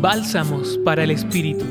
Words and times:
Bálsamos 0.00 0.78
para 0.84 1.04
el 1.04 1.10
Espíritu. 1.10 1.64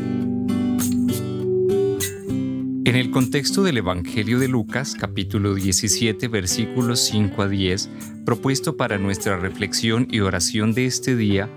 En 2.83 2.95
el 2.95 3.11
contexto 3.11 3.61
del 3.61 3.77
Evangelio 3.77 4.39
de 4.39 4.47
Lucas, 4.47 4.95
capítulo 4.99 5.53
17, 5.53 6.27
versículos 6.27 7.01
5 7.01 7.43
a 7.43 7.47
10, 7.47 7.89
propuesto 8.25 8.77
para 8.77 8.97
nuestra 8.97 9.37
reflexión 9.37 10.07
y 10.09 10.21
oración 10.21 10.73
de 10.73 10.87
este 10.87 11.15
día, 11.15 11.49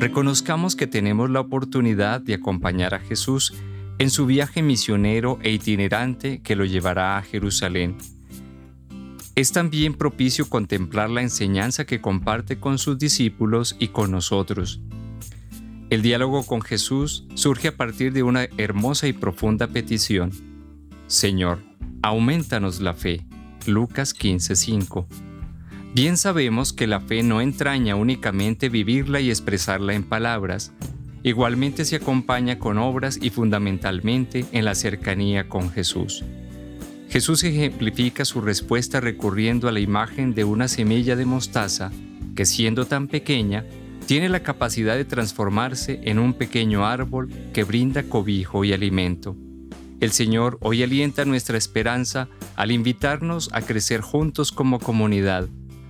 reconozcamos 0.00 0.74
que 0.74 0.88
tenemos 0.88 1.30
la 1.30 1.40
oportunidad 1.40 2.20
de 2.20 2.34
acompañar 2.34 2.94
a 2.94 2.98
Jesús 2.98 3.54
en 3.98 4.10
su 4.10 4.26
viaje 4.26 4.62
misionero 4.62 5.38
e 5.42 5.52
itinerante 5.52 6.40
que 6.42 6.56
lo 6.56 6.64
llevará 6.64 7.18
a 7.18 7.22
Jerusalén. 7.22 7.96
Es 9.36 9.52
también 9.52 9.94
propicio 9.94 10.48
contemplar 10.48 11.08
la 11.08 11.22
enseñanza 11.22 11.86
que 11.86 12.00
comparte 12.00 12.58
con 12.58 12.78
sus 12.78 12.98
discípulos 12.98 13.76
y 13.78 13.88
con 13.88 14.10
nosotros. 14.10 14.80
El 15.88 16.02
diálogo 16.02 16.44
con 16.44 16.62
Jesús 16.62 17.26
surge 17.34 17.68
a 17.68 17.76
partir 17.76 18.12
de 18.12 18.24
una 18.24 18.48
hermosa 18.58 19.06
y 19.06 19.12
profunda 19.12 19.68
petición. 19.68 20.32
Señor, 21.06 21.62
aumentanos 22.02 22.80
la 22.80 22.92
fe. 22.92 23.24
Lucas 23.66 24.12
15:5. 24.12 25.06
Bien 25.94 26.16
sabemos 26.16 26.72
que 26.72 26.88
la 26.88 27.00
fe 27.00 27.22
no 27.22 27.40
entraña 27.40 27.94
únicamente 27.94 28.68
vivirla 28.68 29.20
y 29.20 29.30
expresarla 29.30 29.94
en 29.94 30.02
palabras, 30.02 30.72
igualmente 31.22 31.84
se 31.84 31.96
acompaña 31.96 32.58
con 32.58 32.78
obras 32.78 33.20
y 33.22 33.30
fundamentalmente 33.30 34.44
en 34.50 34.64
la 34.64 34.74
cercanía 34.74 35.48
con 35.48 35.70
Jesús. 35.70 36.24
Jesús 37.08 37.44
ejemplifica 37.44 38.24
su 38.24 38.40
respuesta 38.40 39.00
recurriendo 39.00 39.68
a 39.68 39.72
la 39.72 39.78
imagen 39.78 40.34
de 40.34 40.42
una 40.42 40.66
semilla 40.66 41.14
de 41.14 41.26
mostaza 41.26 41.92
que 42.34 42.44
siendo 42.44 42.86
tan 42.86 43.06
pequeña 43.06 43.64
tiene 44.06 44.28
la 44.28 44.40
capacidad 44.40 44.96
de 44.96 45.04
transformarse 45.04 46.00
en 46.04 46.18
un 46.20 46.32
pequeño 46.32 46.86
árbol 46.86 47.28
que 47.52 47.64
brinda 47.64 48.04
cobijo 48.04 48.64
y 48.64 48.72
alimento. 48.72 49.36
El 50.00 50.12
Señor 50.12 50.58
hoy 50.60 50.82
alienta 50.82 51.24
nuestra 51.24 51.58
esperanza 51.58 52.28
al 52.54 52.70
invitarnos 52.70 53.50
a 53.52 53.62
crecer 53.62 54.02
juntos 54.02 54.52
como 54.52 54.78
comunidad, 54.78 55.48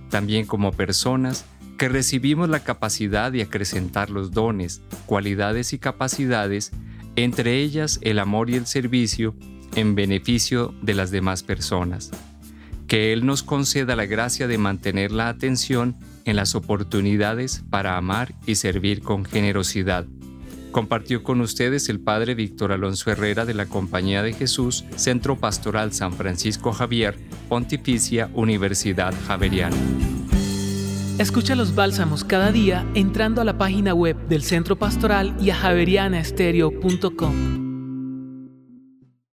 también 0.09 0.45
como 0.45 0.71
personas 0.71 1.45
que 1.77 1.89
recibimos 1.89 2.49
la 2.49 2.61
capacidad 2.61 3.31
de 3.31 3.43
acrecentar 3.43 4.09
los 4.09 4.31
dones, 4.31 4.81
cualidades 5.05 5.73
y 5.73 5.77
capacidades, 5.77 6.71
entre 7.15 7.61
ellas 7.61 7.99
el 8.01 8.17
amor 8.17 8.49
y 8.49 8.55
el 8.55 8.65
servicio, 8.65 9.35
en 9.75 9.93
beneficio 9.93 10.73
de 10.81 10.95
las 10.95 11.11
demás 11.11 11.43
personas. 11.43 12.09
Que 12.87 13.13
Él 13.13 13.27
nos 13.27 13.43
conceda 13.43 13.95
la 13.95 14.07
gracia 14.07 14.47
de 14.47 14.57
mantener 14.57 15.11
la 15.11 15.29
atención 15.29 15.95
en 16.27 16.35
las 16.35 16.53
oportunidades 16.53 17.63
para 17.69 17.97
amar 17.97 18.35
y 18.45 18.55
servir 18.55 19.01
con 19.01 19.25
generosidad. 19.25 20.05
Compartió 20.71 21.23
con 21.23 21.41
ustedes 21.41 21.89
el 21.89 21.99
Padre 21.99 22.35
Víctor 22.35 22.71
Alonso 22.71 23.09
Herrera 23.09 23.45
de 23.45 23.55
la 23.55 23.65
Compañía 23.65 24.21
de 24.21 24.33
Jesús, 24.33 24.85
Centro 24.95 25.37
Pastoral 25.37 25.93
San 25.93 26.13
Francisco 26.13 26.71
Javier, 26.71 27.17
Pontificia 27.49 28.29
Universidad 28.33 29.13
Javeriana. 29.25 29.75
Escucha 31.17 31.55
los 31.55 31.73
bálsamos 31.73 32.23
cada 32.23 32.51
día 32.51 32.85
entrando 32.93 33.41
a 33.41 33.43
la 33.43 33.57
página 33.57 33.95
web 33.95 34.15
del 34.27 34.43
Centro 34.43 34.77
Pastoral 34.77 35.35
y 35.41 35.49
a 35.49 35.55
javerianaestereo.com. 35.55 37.66